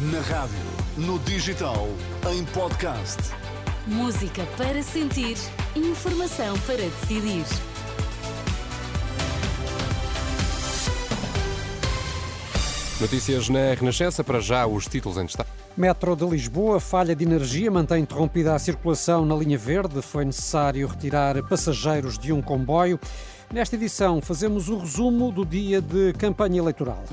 Na 0.00 0.20
rádio, 0.22 0.58
no 0.96 1.20
digital, 1.20 1.86
em 2.28 2.44
podcast. 2.46 3.16
Música 3.86 4.42
para 4.56 4.82
sentir, 4.82 5.36
informação 5.76 6.58
para 6.66 6.78
decidir. 6.78 7.44
Notícias 13.00 13.48
na 13.48 13.72
Renascença, 13.72 14.24
para 14.24 14.40
já 14.40 14.66
os 14.66 14.88
títulos 14.88 15.16
em 15.16 15.26
destaque. 15.26 15.50
Metro 15.76 16.16
de 16.16 16.26
Lisboa, 16.26 16.80
falha 16.80 17.14
de 17.14 17.24
energia, 17.24 17.70
mantém 17.70 18.02
interrompida 18.02 18.52
a 18.52 18.58
circulação 18.58 19.24
na 19.24 19.36
linha 19.36 19.56
verde. 19.56 20.02
Foi 20.02 20.24
necessário 20.24 20.88
retirar 20.88 21.40
passageiros 21.44 22.18
de 22.18 22.32
um 22.32 22.42
comboio. 22.42 22.98
Nesta 23.52 23.76
edição, 23.76 24.20
fazemos 24.20 24.68
o 24.68 24.76
resumo 24.76 25.30
do 25.30 25.46
dia 25.46 25.80
de 25.80 26.12
campanha 26.14 26.58
eleitoral. 26.58 27.04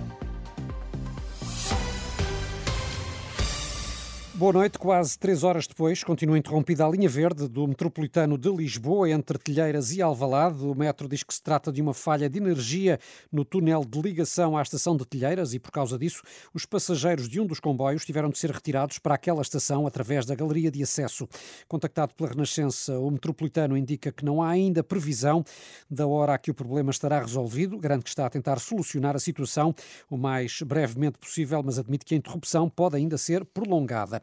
Boa 4.41 4.53
noite. 4.53 4.79
Quase 4.79 5.19
três 5.19 5.43
horas 5.43 5.67
depois, 5.67 6.03
continua 6.03 6.35
interrompida 6.35 6.83
a 6.83 6.89
linha 6.89 7.07
verde 7.07 7.47
do 7.47 7.67
metropolitano 7.67 8.39
de 8.39 8.49
Lisboa 8.49 9.07
entre 9.07 9.37
Telheiras 9.37 9.91
e 9.91 10.01
Alvalade. 10.01 10.65
O 10.65 10.73
metro 10.73 11.07
diz 11.07 11.21
que 11.21 11.31
se 11.31 11.43
trata 11.43 11.71
de 11.71 11.79
uma 11.79 11.93
falha 11.93 12.27
de 12.27 12.39
energia 12.39 12.99
no 13.31 13.45
túnel 13.45 13.85
de 13.85 14.01
ligação 14.01 14.57
à 14.57 14.63
estação 14.63 14.97
de 14.97 15.05
Telheiras 15.05 15.53
e, 15.53 15.59
por 15.59 15.69
causa 15.69 15.95
disso, 15.95 16.23
os 16.55 16.65
passageiros 16.65 17.29
de 17.29 17.39
um 17.39 17.45
dos 17.45 17.59
comboios 17.59 18.03
tiveram 18.03 18.31
de 18.31 18.39
ser 18.39 18.49
retirados 18.49 18.97
para 18.97 19.13
aquela 19.13 19.43
estação 19.43 19.85
através 19.85 20.25
da 20.25 20.33
galeria 20.33 20.71
de 20.71 20.81
acesso. 20.81 21.29
Contactado 21.67 22.15
pela 22.15 22.31
Renascença, 22.31 22.97
o 22.97 23.11
metropolitano 23.11 23.77
indica 23.77 24.11
que 24.11 24.25
não 24.25 24.41
há 24.41 24.49
ainda 24.49 24.83
previsão 24.83 25.45
da 25.87 26.07
hora 26.07 26.33
a 26.33 26.39
que 26.39 26.49
o 26.49 26.55
problema 26.55 26.89
estará 26.89 27.19
resolvido. 27.19 27.77
Garante 27.77 28.05
que 28.05 28.09
está 28.09 28.25
a 28.25 28.29
tentar 28.31 28.57
solucionar 28.57 29.15
a 29.15 29.19
situação 29.19 29.75
o 30.09 30.17
mais 30.17 30.63
brevemente 30.63 31.19
possível, 31.19 31.61
mas 31.63 31.77
admite 31.77 32.03
que 32.03 32.15
a 32.15 32.17
interrupção 32.17 32.67
pode 32.67 32.95
ainda 32.95 33.19
ser 33.19 33.45
prolongada. 33.45 34.19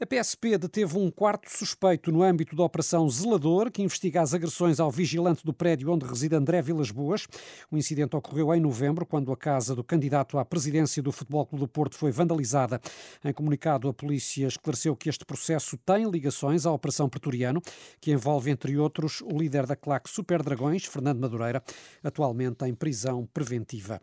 A 0.00 0.06
PSP 0.06 0.56
deteve 0.56 0.96
um 0.96 1.10
quarto 1.10 1.50
suspeito 1.50 2.10
no 2.10 2.22
âmbito 2.22 2.56
da 2.56 2.62
Operação 2.62 3.08
Zelador, 3.08 3.70
que 3.70 3.82
investiga 3.82 4.22
as 4.22 4.32
agressões 4.32 4.80
ao 4.80 4.90
vigilante 4.90 5.44
do 5.44 5.52
prédio 5.52 5.90
onde 5.90 6.06
reside 6.06 6.34
André 6.34 6.62
Vilas 6.62 6.90
Boas. 6.90 7.26
O 7.70 7.76
incidente 7.76 8.16
ocorreu 8.16 8.54
em 8.54 8.60
novembro, 8.60 9.04
quando 9.04 9.30
a 9.30 9.36
casa 9.36 9.74
do 9.74 9.84
candidato 9.84 10.38
à 10.38 10.44
presidência 10.44 11.02
do 11.02 11.12
Futebol 11.12 11.44
Clube 11.44 11.64
do 11.64 11.68
Porto 11.68 11.96
foi 11.96 12.10
vandalizada. 12.10 12.80
Em 13.22 13.32
comunicado, 13.32 13.88
a 13.88 13.92
polícia 13.92 14.46
esclareceu 14.46 14.96
que 14.96 15.08
este 15.08 15.24
processo 15.24 15.76
tem 15.76 16.10
ligações 16.10 16.64
à 16.64 16.72
Operação 16.72 17.08
Pretoriano, 17.08 17.60
que 18.00 18.10
envolve, 18.10 18.50
entre 18.50 18.78
outros, 18.78 19.20
o 19.20 19.38
líder 19.38 19.66
da 19.66 19.76
claque 19.76 20.08
Super 20.08 20.42
Dragões, 20.42 20.86
Fernando 20.86 21.20
Madureira, 21.20 21.62
atualmente 22.02 22.64
em 22.64 22.74
prisão 22.74 23.28
preventiva. 23.34 24.00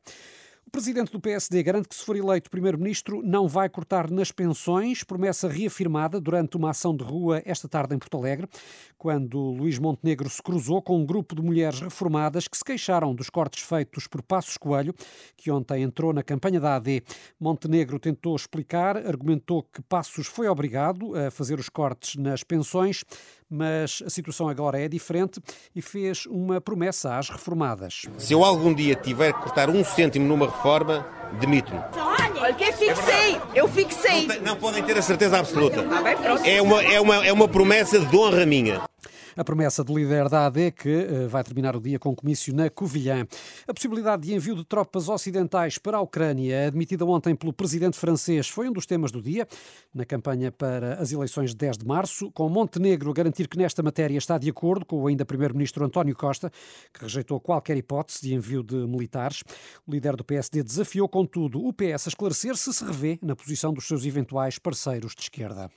O 0.67 0.69
presidente 0.69 1.13
do 1.13 1.19
PSD 1.21 1.63
garante 1.63 1.87
que, 1.87 1.95
se 1.95 2.03
for 2.03 2.17
eleito 2.17 2.51
primeiro-ministro, 2.51 3.21
não 3.23 3.47
vai 3.47 3.69
cortar 3.69 4.11
nas 4.11 4.33
pensões, 4.33 5.01
promessa 5.01 5.47
reafirmada 5.47 6.19
durante 6.19 6.57
uma 6.57 6.71
ação 6.71 6.93
de 6.93 7.05
rua 7.05 7.41
esta 7.45 7.69
tarde 7.69 7.95
em 7.95 7.97
Porto 7.97 8.17
Alegre, 8.17 8.49
quando 8.97 9.39
Luís 9.39 9.79
Montenegro 9.79 10.29
se 10.29 10.43
cruzou 10.43 10.81
com 10.81 10.97
um 10.99 11.05
grupo 11.05 11.33
de 11.33 11.41
mulheres 11.41 11.79
reformadas 11.79 12.49
que 12.49 12.57
se 12.57 12.65
queixaram 12.65 13.15
dos 13.15 13.29
cortes 13.29 13.63
feitos 13.63 14.07
por 14.07 14.21
Passos 14.21 14.57
Coelho, 14.57 14.93
que 15.37 15.49
ontem 15.49 15.83
entrou 15.83 16.11
na 16.11 16.21
campanha 16.21 16.59
da 16.59 16.75
AD. 16.75 17.02
Montenegro 17.39 17.97
tentou 17.97 18.35
explicar, 18.35 18.97
argumentou 18.97 19.63
que 19.63 19.81
Passos 19.81 20.27
foi 20.27 20.49
obrigado 20.49 21.15
a 21.15 21.31
fazer 21.31 21.57
os 21.59 21.69
cortes 21.69 22.17
nas 22.17 22.43
pensões, 22.43 23.05
mas 23.49 24.03
a 24.05 24.09
situação 24.09 24.49
agora 24.49 24.79
é 24.79 24.87
diferente 24.87 25.41
e 25.75 25.81
fez 25.81 26.25
uma 26.25 26.59
promessa 26.59 27.17
às 27.17 27.29
reformadas. 27.29 28.03
Se 28.17 28.33
eu 28.33 28.43
algum 28.43 28.73
dia 28.73 28.95
tiver 28.95 29.33
que 29.33 29.39
cortar 29.39 29.69
um 29.69 29.83
cêntimo 29.83 30.27
numa 30.27 30.45
reforma, 30.45 31.07
demito-me. 31.39 31.79
Olha, 31.95 32.53
que 32.53 32.71
fixei, 32.71 33.41
eu 33.55 33.67
fixei. 33.67 34.27
Não, 34.27 34.41
não, 34.41 34.55
podem 34.55 34.83
ter 34.83 34.97
a 34.97 35.01
certeza 35.01 35.39
absoluta. 35.39 35.83
É 36.45 36.61
uma, 36.61 36.83
é 36.83 36.99
uma, 36.99 37.25
é 37.25 37.33
uma 37.33 37.47
promessa 37.47 37.99
de 37.99 38.15
honra 38.15 38.45
minha 38.45 38.81
a 39.38 39.43
promessa 39.43 39.83
do 39.83 39.95
líder 39.95 40.27
da 40.27 40.48
AD, 40.48 40.71
que 40.71 40.89
uh, 40.89 41.30
vai 41.30 41.43
terminar 41.43 41.75
o 41.75 41.80
dia 41.80 41.99
com 41.99 42.09
um 42.09 42.15
comício 42.15 42.53
na 42.55 42.70
Covilhã. 42.71 43.25
A 43.67 43.73
possibilidade 43.73 44.23
de 44.23 44.33
envio 44.33 44.55
de 44.55 44.65
tropas 44.65 45.08
ocidentais 45.08 45.77
para 45.77 45.98
a 45.98 46.02
Ucrânia, 46.02 46.67
admitida 46.67 47.05
ontem 47.05 47.36
pelo 47.36 47.53
presidente 47.53 47.98
francês, 47.98 48.49
foi 48.49 48.67
um 48.67 48.73
dos 48.73 48.87
temas 48.87 49.11
do 49.11 49.21
dia, 49.21 49.48
na 49.93 50.05
campanha 50.05 50.52
para 50.52 50.95
as 50.95 51.11
eleições 51.11 51.52
de 51.52 51.58
10 51.58 51.77
de 51.77 51.86
março, 51.86 52.31
com 52.31 52.49
Montenegro 52.49 53.11
a 53.11 53.14
garantir 53.14 53.48
que 53.48 53.58
nesta 53.58 53.83
matéria 53.83 54.17
está 54.17 54.39
de 54.39 54.49
acordo 54.49 54.86
com 54.86 55.03
o 55.03 55.08
ainda 55.08 55.23
primeiro-ministro 55.23 55.86
António 55.86 56.15
Costa, 56.15 56.52
que 56.92 57.04
rejeitou 57.04 57.39
qualquer 57.39 57.77
hipótese 57.77 58.21
de 58.23 58.33
envio 58.33 58.64
de 58.64 58.75
militares. 58.87 59.43
O 59.86 59.92
líder 59.92 60.15
do 60.15 60.23
PSD 60.23 60.64
desafiou, 60.64 61.08
contudo, 61.08 61.64
o 61.64 61.71
PS 61.71 62.08
a 62.08 62.09
esclarecer 62.09 62.58
se 62.58 62.73
se 62.73 62.83
revê 62.83 63.19
na 63.21 63.36
posição 63.36 63.71
dos 63.71 63.87
seus 63.87 64.04
eventuais 64.04 64.58
parceiros 64.58 65.14
de 65.14 65.21
esquerda. 65.21 65.69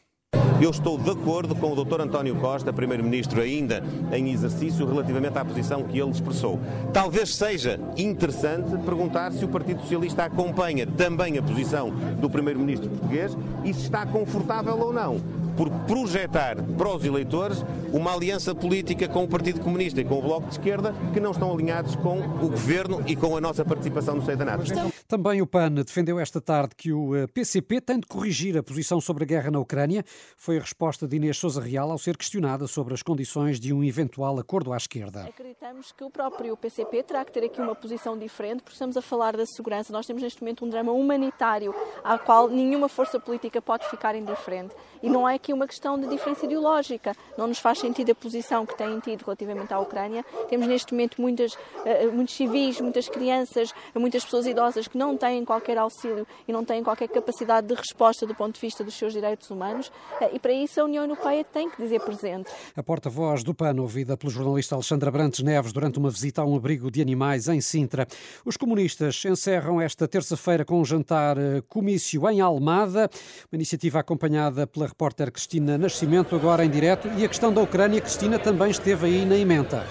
Eu 0.60 0.68
estou 0.68 0.98
de 0.98 1.08
acordo 1.08 1.54
com 1.54 1.72
o 1.72 1.84
Dr. 1.84 2.02
António 2.02 2.36
Costa, 2.36 2.70
Primeiro-Ministro 2.70 3.40
ainda 3.40 3.82
em 4.12 4.30
exercício, 4.30 4.86
relativamente 4.86 5.38
à 5.38 5.42
posição 5.42 5.84
que 5.84 5.98
ele 5.98 6.10
expressou. 6.10 6.60
Talvez 6.92 7.34
seja 7.34 7.80
interessante 7.96 8.76
perguntar 8.84 9.32
se 9.32 9.42
o 9.42 9.48
Partido 9.48 9.80
Socialista 9.80 10.24
acompanha 10.24 10.86
também 10.86 11.38
a 11.38 11.42
posição 11.42 11.88
do 12.20 12.28
Primeiro-Ministro 12.28 12.90
português 12.90 13.34
e 13.64 13.72
se 13.72 13.84
está 13.84 14.04
confortável 14.04 14.78
ou 14.78 14.92
não 14.92 15.39
por 15.60 15.68
projetar 15.86 16.56
para 16.78 16.88
os 16.88 17.04
eleitores 17.04 17.62
uma 17.92 18.14
aliança 18.14 18.54
política 18.54 19.06
com 19.06 19.24
o 19.24 19.28
Partido 19.28 19.60
Comunista 19.60 20.00
e 20.00 20.04
com 20.06 20.18
o 20.18 20.22
Bloco 20.22 20.46
de 20.46 20.52
Esquerda 20.52 20.94
que 21.12 21.20
não 21.20 21.32
estão 21.32 21.52
alinhados 21.52 21.94
com 21.96 22.18
o 22.18 22.48
Governo 22.48 23.04
e 23.06 23.14
com 23.14 23.36
a 23.36 23.42
nossa 23.42 23.62
participação 23.62 24.14
no 24.14 24.24
seio 24.24 24.38
da 24.38 24.46
NATO. 24.46 24.72
Também 25.06 25.42
o 25.42 25.46
PAN 25.46 25.72
defendeu 25.72 26.18
esta 26.18 26.40
tarde 26.40 26.74
que 26.74 26.94
o 26.94 27.28
PCP 27.34 27.76
eh, 27.76 27.80
tem 27.82 28.00
de 28.00 28.06
corrigir 28.06 28.56
a 28.56 28.62
posição 28.62 29.02
sobre 29.02 29.24
a 29.24 29.26
guerra 29.26 29.50
na 29.50 29.58
Ucrânia. 29.58 30.02
Foi 30.34 30.56
a 30.56 30.60
resposta 30.60 31.06
de 31.06 31.16
Inês 31.16 31.36
Souza 31.36 31.60
Real 31.60 31.90
ao 31.90 31.98
ser 31.98 32.16
questionada 32.16 32.66
sobre 32.66 32.94
as 32.94 33.02
condições 33.02 33.60
de 33.60 33.70
um 33.70 33.84
eventual 33.84 34.38
acordo 34.38 34.72
à 34.72 34.78
esquerda. 34.78 35.24
Acreditamos 35.24 35.92
que 35.92 36.02
o 36.02 36.08
próprio 36.08 36.56
PCP 36.56 37.02
terá 37.02 37.22
que 37.22 37.32
ter 37.32 37.44
aqui 37.44 37.60
uma 37.60 37.74
posição 37.74 38.16
diferente, 38.16 38.62
porque 38.62 38.76
estamos 38.76 38.96
a 38.96 39.02
falar 39.02 39.36
da 39.36 39.44
segurança. 39.44 39.92
Nós 39.92 40.06
temos 40.06 40.22
neste 40.22 40.40
momento 40.40 40.64
um 40.64 40.70
drama 40.70 40.92
humanitário 40.92 41.74
ao 42.02 42.18
qual 42.18 42.48
nenhuma 42.48 42.88
força 42.88 43.20
política 43.20 43.60
pode 43.60 43.86
ficar 43.90 44.14
indiferente. 44.14 44.74
E 45.02 45.08
não 45.08 45.28
é 45.28 45.34
aqui 45.34 45.52
uma 45.52 45.66
questão 45.66 45.98
de 45.98 46.06
diferença 46.08 46.44
ideológica. 46.44 47.16
Não 47.36 47.46
nos 47.46 47.58
faz 47.58 47.78
sentido 47.78 48.12
a 48.12 48.14
posição 48.14 48.66
que 48.66 48.76
têm 48.76 49.00
tido 49.00 49.22
relativamente 49.22 49.72
à 49.72 49.78
Ucrânia. 49.78 50.24
Temos 50.48 50.66
neste 50.66 50.92
momento 50.92 51.20
muitas, 51.20 51.56
eh, 51.84 52.06
muitos 52.06 52.34
civis, 52.34 52.80
muitas 52.80 53.08
crianças, 53.08 53.72
muitas 53.94 54.24
pessoas 54.24 54.46
idosas 54.46 54.86
que 54.86 54.98
não 54.98 55.16
têm 55.16 55.44
qualquer 55.44 55.78
auxílio 55.78 56.26
e 56.46 56.52
não 56.52 56.64
têm 56.64 56.82
qualquer 56.82 57.08
capacidade 57.08 57.66
de 57.66 57.74
resposta 57.74 58.26
do 58.26 58.34
ponto 58.34 58.54
de 58.54 58.60
vista 58.60 58.84
dos 58.84 58.94
seus 58.94 59.12
direitos 59.12 59.50
humanos. 59.50 59.90
Eh, 60.20 60.30
e 60.34 60.38
para 60.38 60.52
isso 60.52 60.80
a 60.80 60.84
União 60.84 61.04
Europeia 61.04 61.44
tem 61.44 61.70
que 61.70 61.80
dizer 61.82 62.00
presente. 62.00 62.50
A 62.76 62.82
porta-voz 62.82 63.42
do 63.42 63.54
PAN, 63.54 63.80
ouvida 63.80 64.16
pelo 64.16 64.30
jornalista 64.30 64.74
Alexandra 64.74 65.10
Brantes 65.10 65.40
Neves 65.40 65.72
durante 65.72 65.98
uma 65.98 66.10
visita 66.10 66.42
a 66.42 66.44
um 66.44 66.56
abrigo 66.56 66.90
de 66.90 67.00
animais 67.00 67.48
em 67.48 67.60
Sintra. 67.60 68.06
Os 68.44 68.56
comunistas 68.56 69.22
encerram 69.24 69.80
esta 69.80 70.06
terça-feira 70.06 70.64
com 70.64 70.80
um 70.80 70.84
jantar 70.84 71.38
eh, 71.38 71.62
comício 71.68 72.28
em 72.28 72.40
Almada, 72.40 73.08
uma 73.50 73.56
iniciativa 73.56 73.98
acompanhada 74.00 74.66
pela 74.66 74.89
repórter 74.90 75.30
Cristina 75.30 75.78
Nascimento, 75.78 76.34
agora 76.34 76.64
em 76.64 76.70
direto. 76.70 77.08
E 77.16 77.24
a 77.24 77.28
questão 77.28 77.52
da 77.52 77.60
Ucrânia, 77.60 78.00
Cristina, 78.00 78.38
também 78.38 78.70
esteve 78.70 79.06
aí 79.06 79.24
na 79.24 79.36
emenda. 79.36 79.84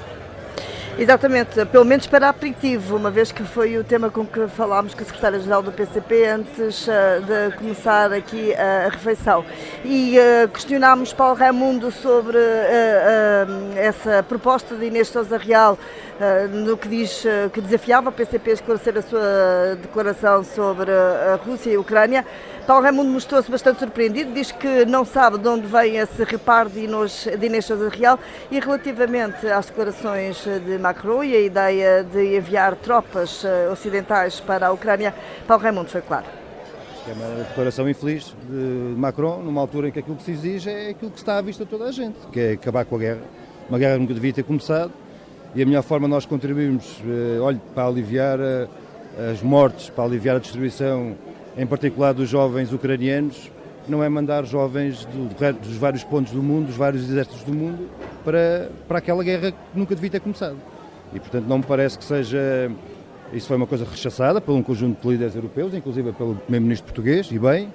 Exatamente, 0.97 1.65
pelo 1.67 1.85
menos 1.85 2.05
para 2.07 2.27
aperitivo, 2.27 2.97
uma 2.97 3.09
vez 3.09 3.31
que 3.31 3.41
foi 3.41 3.77
o 3.77 3.85
tema 3.85 4.09
com 4.09 4.25
que 4.25 4.49
falámos 4.49 4.93
com 4.93 5.01
a 5.01 5.05
Secretária-Geral 5.05 5.63
do 5.63 5.71
PCP 5.71 6.25
antes 6.25 6.85
uh, 6.87 6.91
de 7.25 7.55
começar 7.55 8.11
aqui 8.11 8.53
a 8.53 8.89
refeição. 8.89 9.45
E 9.85 10.17
uh, 10.19 10.49
questionámos 10.49 11.13
Paulo 11.13 11.35
Raimundo 11.35 11.89
sobre 11.89 12.37
essa 13.77 14.21
proposta 14.23 14.75
de 14.75 14.87
Inês 14.87 15.07
Sousa 15.07 15.37
Real 15.37 15.79
no 16.51 16.75
que 16.77 16.87
diz 16.87 17.23
que 17.53 17.61
desafiava 17.61 18.09
o 18.09 18.11
PCP 18.11 18.51
a 18.51 18.53
esclarecer 18.53 18.97
a 18.97 19.01
sua 19.01 19.77
declaração 19.81 20.43
sobre 20.43 20.91
a 20.91 21.35
Rússia 21.35 21.71
e 21.71 21.75
a 21.75 21.79
Ucrânia. 21.79 22.25
Paulo 22.67 22.83
Raimundo 22.83 23.09
mostrou-se 23.09 23.49
bastante 23.49 23.79
surpreendido, 23.79 24.31
diz 24.31 24.51
que 24.51 24.85
não 24.85 25.03
sabe 25.03 25.39
de 25.39 25.47
onde 25.47 25.65
vem 25.65 25.97
esse 25.97 26.23
reparo 26.23 26.69
de 26.69 26.81
Inês 26.83 27.65
Sousa 27.65 27.89
Real 27.89 28.19
e 28.51 28.59
relativamente 28.59 29.47
às 29.47 29.65
declarações 29.65 30.43
de 30.43 30.77
Macron 30.77 31.23
e 31.23 31.35
a 31.35 31.39
ideia 31.39 32.03
de 32.03 32.37
enviar 32.37 32.75
tropas 32.75 33.43
eh, 33.43 33.69
ocidentais 33.71 34.39
para 34.39 34.67
a 34.67 34.71
Ucrânia, 34.71 35.15
Paulo 35.47 35.63
Raimundo 35.63 35.89
foi 35.89 36.01
claro. 36.01 36.25
É 37.07 37.13
uma 37.13 37.43
declaração 37.43 37.89
infeliz 37.89 38.35
de 38.47 38.93
Macron, 38.95 39.39
numa 39.39 39.61
altura 39.61 39.87
em 39.87 39.91
que 39.91 39.97
aquilo 39.97 40.17
que 40.17 40.23
se 40.23 40.31
exige 40.31 40.69
é 40.69 40.89
aquilo 40.89 41.09
que 41.09 41.17
está 41.17 41.39
à 41.39 41.41
vista 41.41 41.63
de 41.63 41.71
toda 41.71 41.85
a 41.85 41.91
gente, 41.91 42.19
que 42.31 42.39
é 42.39 42.51
acabar 42.51 42.85
com 42.85 42.97
a 42.97 42.99
guerra. 42.99 43.21
Uma 43.67 43.79
guerra 43.79 43.97
nunca 43.97 44.13
devia 44.13 44.31
ter 44.31 44.43
começado 44.43 44.91
e 45.55 45.63
a 45.63 45.65
melhor 45.65 45.83
forma 45.83 46.07
nós 46.07 46.25
contribuímos, 46.25 47.01
eh, 47.05 47.39
olhe, 47.39 47.59
para 47.73 47.87
aliviar 47.87 48.39
eh, 48.39 48.67
as 49.31 49.41
mortes, 49.41 49.89
para 49.89 50.03
aliviar 50.03 50.35
a 50.35 50.39
destruição 50.39 51.15
em 51.57 51.65
particular 51.65 52.13
dos 52.13 52.29
jovens 52.29 52.71
ucranianos, 52.71 53.51
não 53.87 54.03
é 54.03 54.09
mandar 54.09 54.45
jovens 54.45 55.05
do, 55.05 55.27
dos 55.59 55.75
vários 55.77 56.03
pontos 56.03 56.31
do 56.31 56.43
mundo, 56.43 56.67
dos 56.67 56.75
vários 56.75 57.09
exércitos 57.09 57.41
do 57.43 57.53
mundo, 57.53 57.89
para, 58.23 58.69
para 58.87 58.99
aquela 58.99 59.23
guerra 59.23 59.51
que 59.51 59.57
nunca 59.73 59.95
devia 59.95 60.11
ter 60.11 60.19
começado. 60.19 60.57
E, 61.11 61.19
portanto, 61.19 61.45
não 61.47 61.57
me 61.57 61.63
parece 61.63 61.97
que 61.97 62.05
seja. 62.05 62.71
Isso 63.33 63.47
foi 63.47 63.57
uma 63.57 63.65
coisa 63.65 63.85
rechaçada 63.85 64.39
por 64.39 64.53
um 64.53 64.61
conjunto 64.61 65.01
de 65.01 65.07
líderes 65.07 65.35
europeus, 65.35 65.73
inclusive 65.73 66.11
pelo 66.13 66.35
primeiro-ministro 66.35 66.85
português, 66.85 67.29
e 67.31 67.39
bem. 67.39 67.73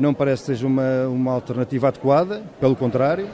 não 0.00 0.14
parece 0.14 0.42
que 0.42 0.46
seja 0.46 0.66
uma, 0.66 1.08
uma 1.08 1.32
alternativa 1.32 1.88
adequada, 1.88 2.42
pelo 2.60 2.76
contrário. 2.76 3.28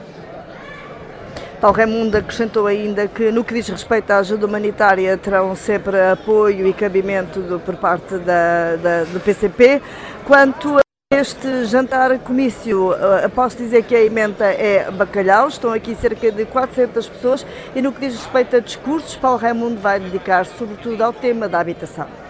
Paulo 1.63 1.77
Raimundo 1.77 2.17
acrescentou 2.17 2.67
ainda 2.67 3.07
que, 3.07 3.31
no 3.31 3.41
que 3.41 3.53
diz 3.53 3.69
respeito 3.69 4.11
à 4.11 4.17
ajuda 4.17 4.45
humanitária, 4.45 5.17
terão 5.17 5.55
sempre 5.55 5.97
apoio 5.97 6.67
e 6.67 6.73
cabimento 6.73 7.39
do, 7.39 7.57
por 7.57 7.77
parte 7.77 8.17
da, 8.17 8.75
da, 8.75 9.03
do 9.05 9.17
PCP. 9.21 9.81
Quanto 10.25 10.77
a 10.77 10.81
este 11.15 11.63
jantar 11.63 12.19
comício, 12.19 12.91
uh, 12.91 13.29
posso 13.33 13.55
dizer 13.55 13.83
que 13.83 13.95
a 13.95 14.03
emenda 14.03 14.43
é 14.43 14.91
bacalhau, 14.91 15.47
estão 15.47 15.71
aqui 15.71 15.95
cerca 15.95 16.29
de 16.29 16.43
400 16.43 17.07
pessoas 17.07 17.45
e 17.73 17.81
no 17.81 17.93
que 17.93 18.01
diz 18.01 18.17
respeito 18.17 18.57
a 18.57 18.59
discursos, 18.59 19.15
Paulo 19.15 19.37
Raimundo 19.37 19.79
vai 19.79 20.01
dedicar 20.01 20.45
sobretudo 20.45 21.01
ao 21.01 21.13
tema 21.13 21.47
da 21.47 21.61
habitação. 21.61 22.22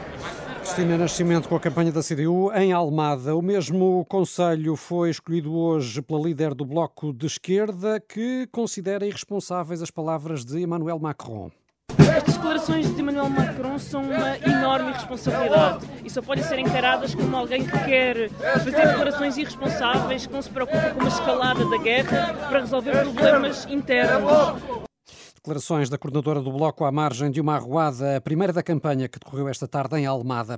Cristina 0.63 0.97
Nascimento 0.97 1.49
com 1.49 1.57
a 1.57 1.59
campanha 1.59 1.91
da 1.91 2.01
CDU 2.01 2.49
em 2.53 2.71
Almada. 2.71 3.35
O 3.35 3.41
mesmo 3.41 4.05
conselho 4.05 4.77
foi 4.77 5.09
escolhido 5.09 5.53
hoje 5.53 6.01
pela 6.01 6.21
líder 6.21 6.53
do 6.53 6.63
Bloco 6.63 7.11
de 7.11 7.25
Esquerda, 7.25 7.99
que 7.99 8.47
considera 8.49 9.05
irresponsáveis 9.05 9.81
as 9.81 9.91
palavras 9.91 10.45
de 10.45 10.61
Emmanuel 10.61 10.97
Macron. 10.99 11.51
Estas 11.99 12.35
declarações 12.35 12.95
de 12.95 13.01
Emmanuel 13.01 13.29
Macron 13.29 13.77
são 13.77 14.03
uma 14.03 14.37
enorme 14.37 14.91
irresponsabilidade 14.91 15.85
e 16.01 16.09
só 16.09 16.21
podem 16.21 16.45
ser 16.45 16.57
encaradas 16.59 17.13
como 17.13 17.35
alguém 17.35 17.65
que 17.65 17.79
quer 17.83 18.29
fazer 18.29 18.87
declarações 18.87 19.37
irresponsáveis, 19.37 20.25
que 20.25 20.33
não 20.33 20.41
se 20.41 20.49
preocupa 20.49 20.91
com 20.91 21.01
uma 21.01 21.09
escalada 21.09 21.69
da 21.69 21.77
guerra 21.77 22.33
para 22.47 22.61
resolver 22.61 22.91
problemas 23.01 23.65
internos. 23.65 24.92
Declarações 25.43 25.89
da 25.89 25.97
coordenadora 25.97 26.39
do 26.39 26.53
Bloco 26.53 26.85
à 26.85 26.91
margem 26.91 27.29
de 27.29 27.41
uma 27.41 27.55
arruada, 27.55 28.15
a 28.15 28.21
primeira 28.21 28.53
da 28.53 28.63
campanha 28.63 29.09
que 29.09 29.19
decorreu 29.19 29.49
esta 29.49 29.67
tarde 29.67 29.97
em 29.97 30.05
Almada. 30.05 30.57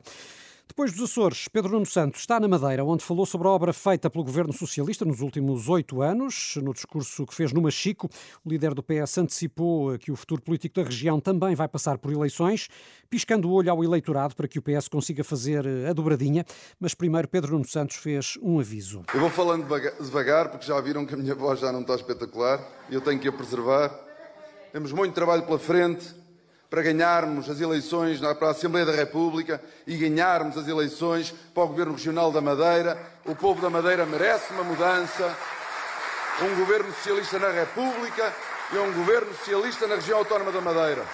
Depois 0.68 0.92
dos 0.92 1.10
Açores, 1.10 1.48
Pedro 1.48 1.72
Nuno 1.72 1.88
Santos 1.88 2.20
está 2.20 2.40
na 2.40 2.48
Madeira, 2.48 2.86
onde 2.86 3.04
falou 3.04 3.26
sobre 3.26 3.48
a 3.48 3.52
obra 3.52 3.74
feita 3.74 4.12
pelo 4.12 4.24
governo 4.24 4.54
socialista 4.54 5.04
nos 5.04 5.22
últimos 5.22 5.68
oito 5.70 6.04
anos. 6.04 6.54
No 6.62 6.72
discurso 6.72 7.26
que 7.26 7.34
fez 7.34 7.52
no 7.52 7.64
Machico, 7.64 8.08
o 8.46 8.50
líder 8.50 8.76
do 8.76 8.84
PS 8.84 9.18
antecipou 9.18 9.98
que 9.98 10.12
o 10.12 10.16
futuro 10.16 10.40
político 10.44 10.76
da 10.76 10.84
região 10.84 11.20
também 11.20 11.56
vai 11.56 11.68
passar 11.68 11.98
por 11.98 12.14
eleições, 12.14 12.70
piscando 13.10 13.50
o 13.50 13.54
olho 13.54 13.72
ao 13.72 13.84
eleitorado 13.84 14.36
para 14.36 14.48
que 14.48 14.60
o 14.60 14.62
PS 14.62 14.88
consiga 14.88 15.24
fazer 15.24 15.66
a 15.90 15.94
dobradinha. 15.94 16.46
Mas 16.80 16.94
primeiro, 16.94 17.28
Pedro 17.28 17.54
Nuno 17.54 17.66
Santos 17.66 17.96
fez 17.96 18.38
um 18.40 18.60
aviso. 18.60 19.02
Eu 19.12 19.20
vou 19.20 19.32
falando 19.32 19.68
devagar, 20.00 20.52
porque 20.52 20.68
já 20.68 20.80
viram 20.80 21.08
que 21.08 21.16
a 21.16 21.18
minha 21.18 21.34
voz 21.34 21.60
já 21.60 21.72
não 21.72 21.82
está 21.82 21.96
espetacular 21.96 22.64
e 22.88 22.94
eu 22.94 23.02
tenho 23.02 23.20
que 23.20 23.28
a 23.28 23.32
preservar. 23.32 24.05
Temos 24.76 24.92
muito 24.92 25.14
trabalho 25.14 25.44
pela 25.44 25.58
frente 25.58 26.06
para 26.70 26.82
ganharmos 26.82 27.50
as 27.50 27.62
eleições 27.62 28.20
para 28.20 28.48
a 28.50 28.52
Assembleia 28.52 28.86
da 28.86 28.92
República 28.92 29.64
e 29.88 29.96
ganharmos 29.96 30.58
as 30.58 30.68
eleições 30.68 31.34
para 31.54 31.64
o 31.64 31.68
Governo 31.70 31.94
Regional 31.94 32.30
da 32.30 32.42
Madeira. 32.42 33.00
O 33.24 33.34
povo 33.34 33.62
da 33.62 33.70
Madeira 33.70 34.06
merece 34.06 34.52
uma 34.52 34.66
mudança, 34.66 35.34
um 36.42 36.60
governo 36.60 36.94
socialista 36.94 37.40
na 37.40 37.52
República 37.52 38.36
e 38.74 38.78
um 38.78 38.92
governo 38.92 39.34
socialista 39.36 39.88
na 39.88 39.96
região 39.96 40.18
autónoma 40.18 40.52
da 40.52 40.60
Madeira. 40.60 41.06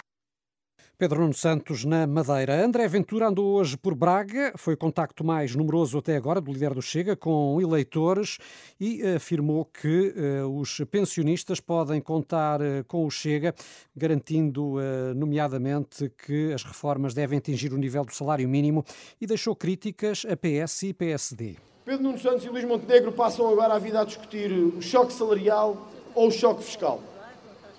Pedro 1.02 1.22
Nuno 1.22 1.34
Santos 1.34 1.84
na 1.84 2.06
Madeira. 2.06 2.64
André 2.64 2.88
Ventura 2.88 3.28
andou 3.28 3.56
hoje 3.56 3.76
por 3.76 3.96
Braga, 3.96 4.54
foi 4.56 4.76
o 4.76 4.78
contacto 4.78 5.24
mais 5.24 5.56
numeroso 5.56 5.98
até 5.98 6.16
agora 6.16 6.40
do 6.40 6.54
líder 6.54 6.76
do 6.76 6.82
Chega 6.84 7.16
com 7.16 7.60
eleitores 7.60 8.38
e 8.80 9.02
afirmou 9.16 9.66
que 9.66 10.14
uh, 10.16 10.60
os 10.60 10.80
pensionistas 10.92 11.60
podem 11.60 12.00
contar 12.00 12.62
uh, 12.62 12.84
com 12.88 13.04
o 13.04 13.10
Chega, 13.10 13.56
garantindo 13.98 14.76
uh, 14.76 15.16
nomeadamente 15.16 16.08
que 16.24 16.54
as 16.54 16.64
reformas 16.64 17.16
devem 17.16 17.40
atingir 17.40 17.74
o 17.74 17.78
nível 17.80 18.06
do 18.06 18.14
salário 18.14 18.48
mínimo 18.48 18.86
e 19.20 19.26
deixou 19.26 19.56
críticas 19.56 20.24
a 20.30 20.38
PS 20.38 20.84
e 20.84 20.94
PSD. 20.94 21.56
Pedro 21.84 22.04
Nuno 22.04 22.20
Santos 22.20 22.46
e 22.46 22.50
Luís 22.50 22.64
Montenegro 22.64 23.12
passam 23.12 23.50
agora 23.50 23.74
a 23.74 23.80
vida 23.80 24.02
a 24.02 24.06
discutir 24.06 24.52
o 24.52 24.80
choque 24.84 25.14
salarial 25.14 25.90
ou 26.14 26.28
o 26.28 26.32
choque 26.32 26.64
fiscal. 26.64 27.02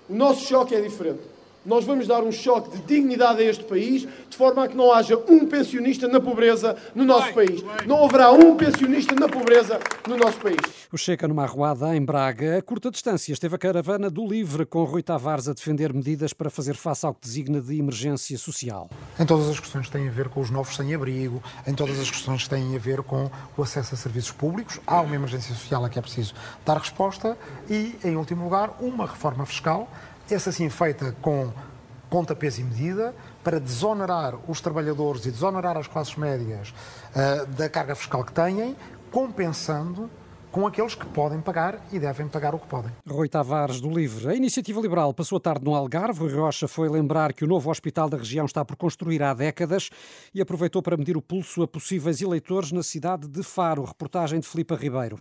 O 0.09 0.13
nosso 0.13 0.45
choque 0.45 0.75
é 0.75 0.81
diferente. 0.81 1.32
Nós 1.65 1.85
vamos 1.85 2.09
dar 2.09 2.25
um 2.25 2.33
choque 2.33 2.77
de 2.77 2.83
dignidade 2.83 3.41
a 3.41 3.45
este 3.45 3.63
país, 3.63 4.03
de 4.03 4.37
forma 4.37 4.65
a 4.65 4.69
que 4.69 4.77
não 4.77 4.93
haja 4.93 5.17
um 5.29 5.47
pensionista 5.47 6.09
na 6.09 6.21
pobreza 6.21 6.77
no 6.93 7.05
nosso 7.05 7.33
país. 7.33 7.63
Não 7.87 8.05
haverá 8.05 8.33
um 8.33 8.57
pensionista 8.57 9.15
na 9.15 9.29
pobreza 9.29 9.79
no 10.09 10.17
nosso 10.17 10.39
país. 10.39 10.59
O 10.93 10.99
Checa 10.99 11.29
numa 11.29 11.45
arruada 11.45 11.95
em 11.95 12.05
Braga. 12.05 12.59
A 12.59 12.63
curta 12.63 12.91
distância 12.91 13.33
esteve 13.33 13.55
a 13.55 13.59
caravana 13.59 14.11
do 14.11 14.27
Livre, 14.27 14.67
com 14.67 14.83
Rui 14.83 15.05
Tavares 15.05 15.49
a 15.49 15.53
defender 15.53 15.93
medidas 15.93 16.33
para 16.33 16.51
fazer 16.51 16.75
face 16.75 17.07
ao 17.07 17.15
que 17.15 17.21
designa 17.21 17.61
de 17.61 17.79
emergência 17.79 18.37
social. 18.37 18.91
Em 19.17 19.25
todas 19.25 19.49
as 19.49 19.61
questões 19.61 19.87
que 19.87 19.93
têm 19.93 20.09
a 20.09 20.13
ver 20.13 20.29
com 20.31 20.41
os 20.41 20.51
novos 20.51 20.75
sem-abrigo, 20.75 21.41
em 21.65 21.75
todas 21.75 22.01
as 22.01 22.11
questões 22.11 22.43
que 22.43 22.51
têm 22.51 22.75
a 22.75 22.79
ver 22.79 23.03
com 23.03 23.31
o 23.57 23.63
acesso 23.63 23.95
a 23.95 23.97
serviços 23.97 24.33
públicos, 24.33 24.81
há 24.85 25.01
uma 25.01 25.15
emergência 25.15 25.55
social 25.55 25.85
a 25.85 25.89
que 25.89 25.99
é 25.99 26.03
preciso 26.03 26.35
dar 26.67 26.79
resposta 26.79 27.39
e, 27.71 27.95
em 28.03 28.17
último 28.17 28.43
lugar, 28.43 28.77
uma 28.81 29.07
reforma 29.07 29.47
fiscal 29.47 29.89
essa 30.31 30.53
sim 30.53 30.69
feita 30.69 31.17
com 31.21 31.53
pontapés 32.13 32.59
e 32.59 32.63
medida, 32.63 33.15
para 33.43 33.59
desonerar 33.59 34.35
os 34.47 34.61
trabalhadores 34.61 35.25
e 35.25 35.31
desonerar 35.31 35.79
as 35.79 35.87
classes 35.87 36.15
médias 36.15 36.69
uh, 36.69 37.47
da 37.47 37.71
carga 37.71 37.95
fiscal 37.95 38.23
que 38.23 38.33
têm, 38.33 38.77
compensando 39.11 40.11
com 40.51 40.67
aqueles 40.67 40.95
que 40.95 41.07
podem 41.07 41.41
pagar 41.41 41.81
e 41.91 41.99
devem 41.99 42.29
pagar 42.29 42.55
o 42.55 42.59
que 42.59 42.67
podem. 42.67 42.93
Rui 43.09 43.27
Tavares, 43.27 43.81
do 43.81 43.89
Livre. 43.89 44.29
A 44.29 44.35
Iniciativa 44.35 44.79
Liberal 44.79 45.15
passou 45.15 45.39
a 45.39 45.41
tarde 45.41 45.65
no 45.65 45.75
Algarve. 45.75 46.21
Rui 46.21 46.35
Rocha 46.35 46.69
foi 46.69 46.91
lembrar 46.91 47.33
que 47.33 47.43
o 47.43 47.49
novo 47.49 47.71
hospital 47.71 48.11
da 48.11 48.19
região 48.19 48.45
está 48.45 48.63
por 48.63 48.77
construir 48.77 49.23
há 49.23 49.33
décadas 49.33 49.89
e 50.35 50.43
aproveitou 50.43 50.83
para 50.83 50.99
medir 50.99 51.17
o 51.17 51.23
pulso 51.23 51.63
a 51.63 51.67
possíveis 51.67 52.21
eleitores 52.21 52.71
na 52.71 52.83
cidade 52.83 53.27
de 53.27 53.43
Faro. 53.43 53.85
Reportagem 53.85 54.39
de 54.39 54.47
Filipe 54.47 54.75
Ribeiro. 54.75 55.19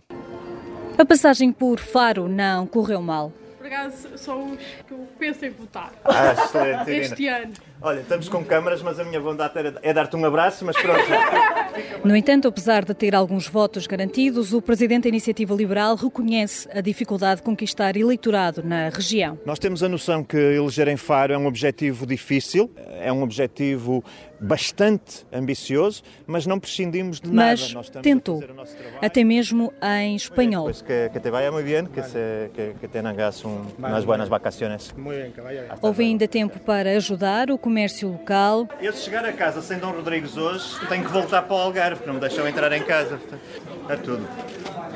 A 0.98 1.06
passagem 1.06 1.50
por 1.50 1.80
Faro 1.80 2.28
não 2.28 2.66
correu 2.66 3.00
mal 3.00 3.32
acaso 3.72 4.18
são 4.18 4.52
os 4.52 4.58
que 4.86 4.92
eu 4.92 5.08
penso 5.18 5.44
em 5.44 5.50
votar. 5.50 5.92
Ah, 6.04 6.32
excelente, 6.32 6.90
este 6.90 7.28
ano. 7.28 7.52
Olha, 7.80 8.00
estamos 8.00 8.28
com 8.28 8.44
câmaras, 8.44 8.82
mas 8.82 9.00
a 9.00 9.04
minha 9.04 9.20
vontade 9.20 9.52
é 9.82 9.92
dar-te 9.92 10.14
um 10.16 10.24
abraço, 10.24 10.64
mas 10.64 10.76
pronto. 10.76 11.00
No 12.04 12.16
entanto, 12.16 12.48
apesar 12.48 12.84
de 12.84 12.94
ter 12.94 13.14
alguns 13.14 13.48
votos 13.48 13.86
garantidos, 13.86 14.52
o 14.52 14.60
Presidente 14.60 15.04
da 15.04 15.08
Iniciativa 15.08 15.54
Liberal 15.54 15.96
reconhece 15.96 16.68
a 16.72 16.80
dificuldade 16.80 17.36
de 17.36 17.42
conquistar 17.42 17.96
eleitorado 17.96 18.62
na 18.62 18.88
região. 18.88 19.38
Nós 19.44 19.58
temos 19.58 19.82
a 19.82 19.88
noção 19.88 20.24
que 20.24 20.36
eleger 20.36 20.88
em 20.88 20.96
Faro 20.96 21.32
é 21.32 21.38
um 21.38 21.46
objetivo 21.46 22.06
difícil, 22.06 22.70
é 23.00 23.12
um 23.12 23.22
objetivo 23.22 24.04
bastante 24.42 25.24
ambicioso, 25.32 26.02
mas 26.26 26.46
não 26.46 26.58
prescindimos 26.58 27.20
de 27.20 27.30
mas 27.30 27.72
nada. 27.72 27.86
Mas 27.94 28.02
tentou, 28.02 28.42
até 29.00 29.22
mesmo 29.22 29.72
em 30.00 30.16
espanhol. 30.16 30.64
Pues 30.64 30.82
que, 30.82 31.10
que 31.10 31.20
te 31.20 31.30
vaya 31.30 31.52
muy 31.52 31.62
bien, 31.62 31.86
que, 31.86 32.02
se, 32.02 32.50
que, 32.52 32.74
que 32.80 32.88
tengas 32.88 33.44
un, 33.44 33.62
unas 33.78 34.04
buenas 34.04 34.28
vacaciones. 34.28 34.92
Houve 35.80 36.04
ainda 36.04 36.26
tempo 36.26 36.58
para 36.58 36.90
ajudar 36.96 37.50
o 37.50 37.58
comércio 37.58 38.08
local. 38.08 38.68
Eu 38.80 38.92
se 38.92 39.04
chegar 39.04 39.24
a 39.24 39.32
casa 39.32 39.62
sem 39.62 39.78
Dom 39.78 39.92
Rodrigues 39.92 40.36
hoje, 40.36 40.74
tenho 40.88 41.04
que 41.04 41.12
voltar 41.12 41.42
para 41.42 41.56
o 41.56 41.60
Algarve, 41.62 41.96
porque 41.96 42.06
não 42.08 42.14
me 42.14 42.20
deixou 42.20 42.46
entrar 42.46 42.72
em 42.72 42.82
casa. 42.82 43.18
É 43.88 43.96
tudo. 43.96 44.26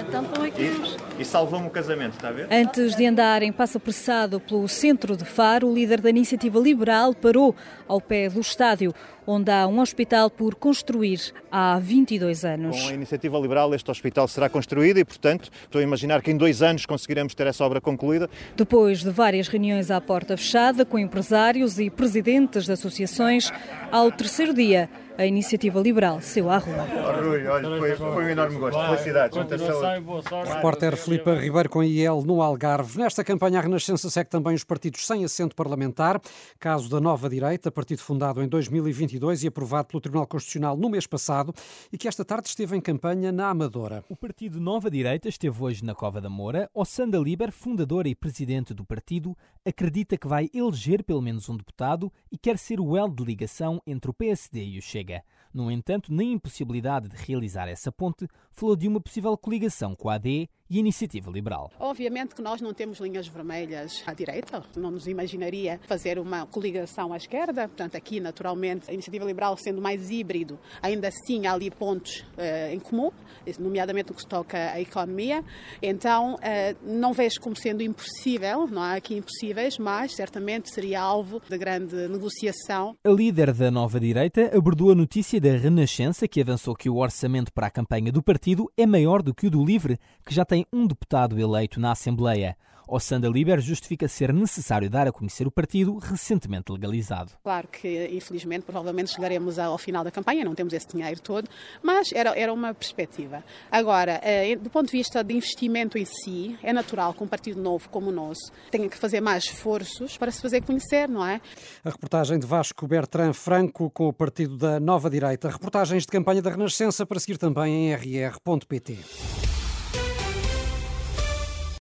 Então 0.08 0.22
estão 0.22 0.44
aqui 0.44 0.96
e, 1.15 1.15
e 1.18 1.24
salvou-me 1.24 1.66
o 1.66 1.70
casamento, 1.70 2.14
está 2.14 2.28
a 2.28 2.32
ver? 2.32 2.48
Antes 2.50 2.94
de 2.94 3.06
andar 3.06 3.42
em 3.42 3.52
passo 3.52 3.78
apressado 3.78 4.40
pelo 4.40 4.68
centro 4.68 5.16
de 5.16 5.24
Faro, 5.24 5.68
o 5.68 5.74
líder 5.74 6.00
da 6.00 6.10
iniciativa 6.10 6.58
liberal 6.58 7.14
parou 7.14 7.54
ao 7.88 8.00
pé 8.00 8.28
do 8.28 8.40
estádio, 8.40 8.94
onde 9.26 9.50
há 9.50 9.66
um 9.66 9.80
hospital 9.80 10.30
por 10.30 10.54
construir 10.54 11.20
há 11.50 11.78
22 11.78 12.44
anos. 12.44 12.82
Com 12.82 12.88
a 12.88 12.94
iniciativa 12.94 13.38
liberal, 13.38 13.74
este 13.74 13.90
hospital 13.90 14.28
será 14.28 14.48
construído 14.48 14.98
e, 14.98 15.04
portanto, 15.04 15.50
estou 15.64 15.80
a 15.80 15.82
imaginar 15.82 16.22
que 16.22 16.30
em 16.30 16.36
dois 16.36 16.62
anos 16.62 16.86
conseguiremos 16.86 17.34
ter 17.34 17.46
essa 17.46 17.64
obra 17.64 17.80
concluída. 17.80 18.28
Depois 18.56 19.02
de 19.02 19.10
várias 19.10 19.48
reuniões 19.48 19.90
à 19.90 20.00
porta 20.00 20.36
fechada 20.36 20.84
com 20.84 20.98
empresários 20.98 21.78
e 21.78 21.90
presidentes 21.90 22.64
de 22.64 22.72
associações, 22.72 23.50
ao 23.90 24.12
terceiro 24.12 24.52
dia, 24.54 24.88
a 25.18 25.24
iniciativa 25.24 25.80
liberal 25.80 26.20
saiu 26.20 26.50
à 26.50 26.58
rua. 26.58 26.86
Oh, 26.94 27.22
Rui, 27.22 27.46
olha, 27.46 27.78
foi, 27.78 27.96
foi 27.96 28.24
um 28.24 28.28
enorme 28.28 28.58
gosto. 28.58 28.78
Felicidades. 28.86 29.36
Muita 29.36 29.58
saúde. 29.58 30.04
Repórter 30.52 30.96
Filipe 31.06 31.30
Ribeiro 31.36 31.70
com 31.70 31.84
IEL 31.84 32.24
no 32.26 32.42
Algarve. 32.42 32.98
Nesta 32.98 33.22
campanha, 33.22 33.60
a 33.60 33.62
Renascença 33.62 34.10
segue 34.10 34.28
também 34.28 34.56
os 34.56 34.64
partidos 34.64 35.06
sem 35.06 35.24
assento 35.24 35.54
parlamentar. 35.54 36.20
Caso 36.58 36.90
da 36.90 37.00
Nova 37.00 37.28
Direita, 37.28 37.70
partido 37.70 38.00
fundado 38.02 38.42
em 38.42 38.48
2022 38.48 39.44
e 39.44 39.46
aprovado 39.46 39.86
pelo 39.86 40.00
Tribunal 40.00 40.26
Constitucional 40.26 40.76
no 40.76 40.90
mês 40.90 41.06
passado 41.06 41.54
e 41.92 41.96
que 41.96 42.08
esta 42.08 42.24
tarde 42.24 42.48
esteve 42.48 42.76
em 42.76 42.80
campanha 42.80 43.30
na 43.30 43.50
Amadora. 43.50 44.04
O 44.08 44.16
partido 44.16 44.58
Nova 44.58 44.90
Direita 44.90 45.28
esteve 45.28 45.62
hoje 45.62 45.84
na 45.84 45.94
Cova 45.94 46.20
da 46.20 46.28
Moura. 46.28 46.68
Ossanda 46.74 47.18
Liber, 47.18 47.52
fundadora 47.52 48.08
e 48.08 48.14
presidente 48.16 48.74
do 48.74 48.84
partido, 48.84 49.36
acredita 49.64 50.16
que 50.16 50.26
vai 50.26 50.50
eleger 50.52 51.04
pelo 51.04 51.22
menos 51.22 51.48
um 51.48 51.56
deputado 51.56 52.12
e 52.32 52.36
quer 52.36 52.58
ser 52.58 52.80
o 52.80 52.96
elo 52.96 53.14
de 53.14 53.22
ligação 53.22 53.80
entre 53.86 54.10
o 54.10 54.14
PSD 54.14 54.64
e 54.64 54.78
o 54.80 54.82
Chega. 54.82 55.22
No 55.54 55.70
entanto, 55.70 56.12
na 56.12 56.24
impossibilidade 56.24 57.08
de 57.08 57.16
realizar 57.16 57.68
essa 57.68 57.92
ponte, 57.92 58.26
falou 58.50 58.74
de 58.74 58.88
uma 58.88 59.00
possível 59.00 59.34
coligação 59.38 59.94
com 59.94 60.10
a 60.10 60.16
AD 60.16 60.50
e 60.68 60.78
Iniciativa 60.78 61.30
Liberal. 61.30 61.70
Obviamente 61.78 62.34
que 62.34 62.42
nós 62.42 62.60
não 62.60 62.74
temos 62.74 62.98
linhas 62.98 63.26
vermelhas 63.28 64.02
à 64.06 64.12
direita, 64.12 64.62
não 64.76 64.90
nos 64.90 65.06
imaginaria 65.06 65.80
fazer 65.86 66.18
uma 66.18 66.46
coligação 66.46 67.12
à 67.12 67.16
esquerda, 67.16 67.68
portanto 67.68 67.96
aqui 67.96 68.20
naturalmente 68.20 68.90
a 68.90 68.92
Iniciativa 68.92 69.24
Liberal 69.24 69.56
sendo 69.56 69.80
mais 69.80 70.10
híbrido, 70.10 70.58
ainda 70.82 71.08
assim 71.08 71.46
há 71.46 71.52
ali 71.52 71.70
pontos 71.70 72.20
uh, 72.20 72.72
em 72.72 72.78
comum, 72.78 73.10
nomeadamente 73.58 74.10
no 74.10 74.14
que 74.14 74.22
se 74.22 74.28
toca 74.28 74.72
à 74.72 74.80
economia, 74.80 75.44
então 75.82 76.34
uh, 76.34 76.38
não 76.82 77.12
vejo 77.12 77.40
como 77.40 77.56
sendo 77.56 77.82
impossível, 77.82 78.66
não 78.66 78.82
há 78.82 78.94
aqui 78.94 79.16
impossíveis, 79.16 79.78
mas 79.78 80.14
certamente 80.14 80.72
seria 80.72 81.00
alvo 81.00 81.40
de 81.48 81.56
grande 81.56 82.08
negociação. 82.08 82.96
A 83.04 83.10
líder 83.10 83.52
da 83.52 83.70
nova 83.70 84.00
direita 84.00 84.50
abordou 84.56 84.90
a 84.90 84.94
notícia 84.94 85.40
da 85.40 85.56
Renascença 85.56 86.26
que 86.26 86.40
avançou 86.40 86.74
que 86.74 86.90
o 86.90 86.96
orçamento 86.96 87.52
para 87.52 87.66
a 87.66 87.70
campanha 87.70 88.10
do 88.10 88.22
partido 88.22 88.70
é 88.76 88.86
maior 88.86 89.22
do 89.22 89.34
que 89.34 89.46
o 89.46 89.50
do 89.50 89.64
Livre, 89.64 89.98
que 90.24 90.34
já 90.34 90.44
tem 90.44 90.55
um 90.72 90.86
deputado 90.86 91.38
eleito 91.38 91.80
na 91.80 91.90
Assembleia. 91.90 92.56
Ossanda 92.88 93.28
Liber 93.28 93.60
justifica 93.60 94.06
ser 94.06 94.32
necessário 94.32 94.88
dar 94.88 95.08
a 95.08 95.12
conhecer 95.12 95.46
o 95.46 95.50
partido 95.50 95.98
recentemente 95.98 96.70
legalizado. 96.70 97.32
Claro 97.42 97.66
que, 97.66 98.06
infelizmente, 98.12 98.62
provavelmente 98.64 99.10
chegaremos 99.10 99.58
ao 99.58 99.76
final 99.76 100.04
da 100.04 100.10
campanha, 100.10 100.44
não 100.44 100.54
temos 100.54 100.72
esse 100.72 100.86
dinheiro 100.86 101.20
todo, 101.20 101.48
mas 101.82 102.12
era, 102.12 102.38
era 102.38 102.52
uma 102.52 102.72
perspectiva. 102.72 103.42
Agora, 103.70 104.20
eh, 104.22 104.54
do 104.54 104.70
ponto 104.70 104.86
de 104.86 104.92
vista 104.92 105.24
de 105.24 105.34
investimento 105.34 105.98
em 105.98 106.04
si, 106.04 106.56
é 106.62 106.72
natural 106.72 107.12
que 107.12 107.24
um 107.24 107.26
partido 107.26 107.60
novo 107.60 107.88
como 107.88 108.10
o 108.10 108.12
nosso 108.12 108.52
tenha 108.70 108.88
que 108.88 108.96
fazer 108.96 109.20
mais 109.20 109.44
esforços 109.44 110.16
para 110.16 110.30
se 110.30 110.40
fazer 110.40 110.62
conhecer, 110.62 111.08
não 111.08 111.26
é? 111.26 111.40
A 111.84 111.90
reportagem 111.90 112.38
de 112.38 112.46
Vasco 112.46 112.86
Bertrand 112.86 113.32
Franco 113.32 113.90
com 113.90 114.06
o 114.06 114.12
partido 114.12 114.56
da 114.56 114.78
Nova 114.78 115.10
Direita. 115.10 115.48
Reportagens 115.48 116.04
de 116.04 116.08
campanha 116.08 116.40
da 116.40 116.50
Renascença 116.50 117.04
para 117.04 117.18
seguir 117.18 117.36
também 117.36 117.90
em 117.90 117.94
rr.pt. 117.94 119.45